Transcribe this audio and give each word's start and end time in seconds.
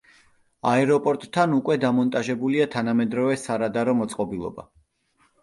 აეროპორტთან 0.69 1.53
უკვე 1.57 1.77
დამონტაჟებულია 1.83 2.67
თანამედროვე 2.77 3.37
სარადარო 3.43 3.95
მოწყობილობა. 4.01 4.69